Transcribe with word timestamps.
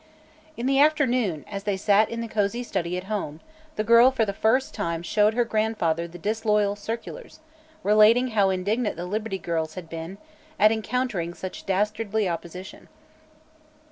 In 0.57 0.65
the 0.65 0.79
afternoon, 0.79 1.45
as 1.47 1.65
they 1.65 1.77
sat 1.77 2.09
in 2.09 2.21
the 2.21 2.27
cosy 2.27 2.63
study 2.63 2.97
at 2.97 3.03
home, 3.03 3.39
the 3.75 3.83
girl 3.83 4.09
for 4.09 4.25
the 4.25 4.33
first 4.33 4.73
time 4.73 5.03
showed 5.03 5.35
her 5.35 5.45
grandfather 5.45 6.07
the 6.07 6.17
disloyal 6.17 6.75
circulars, 6.75 7.39
relating 7.83 8.29
how 8.29 8.49
indignant 8.49 8.95
the 8.95 9.05
Liberty 9.05 9.37
Girls 9.37 9.75
had 9.75 9.89
been 9.89 10.17
at 10.57 10.71
encountering 10.71 11.35
such 11.35 11.67
dastardly 11.67 12.27
opposition. 12.27 12.87